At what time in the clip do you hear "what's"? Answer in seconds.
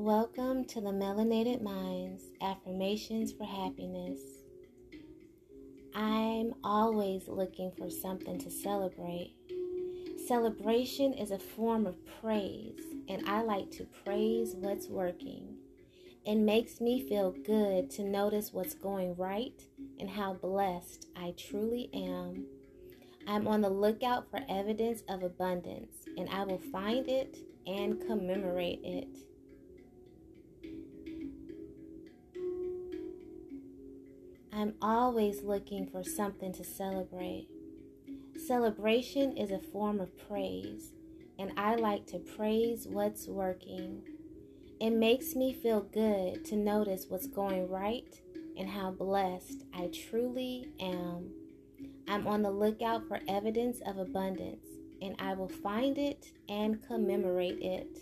14.54-14.86, 18.52-18.74, 42.88-43.28, 47.08-47.28